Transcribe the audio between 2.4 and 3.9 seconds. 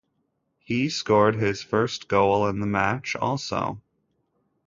in the match also.